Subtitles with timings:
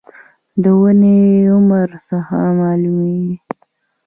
[0.63, 1.19] د ونې
[1.53, 3.35] عمر څنګه معلومیږي؟